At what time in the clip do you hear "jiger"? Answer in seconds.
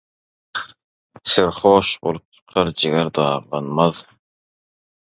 2.79-3.07